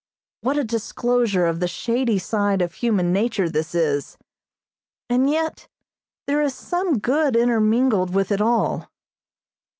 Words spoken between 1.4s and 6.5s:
of the shady side of human nature this is, and yet there